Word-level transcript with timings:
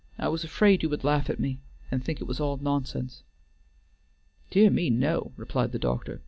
I 0.17 0.29
was 0.29 0.43
afraid 0.43 0.81
you 0.81 0.89
would 0.89 1.03
laugh 1.03 1.29
at 1.29 1.39
me, 1.39 1.59
and 1.91 2.03
think 2.03 2.19
it 2.19 2.23
was 2.27 2.39
all 2.39 2.57
nonsense." 2.57 3.21
"Dear 4.49 4.71
me, 4.71 4.89
no," 4.89 5.31
replied 5.37 5.73
the 5.73 5.77
doctor. 5.77 6.19